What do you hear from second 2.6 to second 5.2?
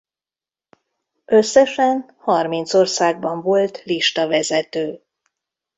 országban volt listavezető.